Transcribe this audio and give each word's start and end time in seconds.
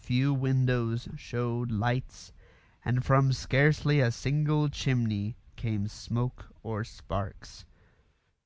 Few 0.00 0.34
windows 0.34 1.08
showed 1.16 1.70
lights, 1.72 2.30
and 2.84 3.02
from 3.02 3.32
scarcely 3.32 4.00
a 4.00 4.10
single 4.12 4.68
chimney 4.68 5.38
came 5.56 5.88
smoke 5.88 6.44
or 6.62 6.84
sparks. 6.84 7.64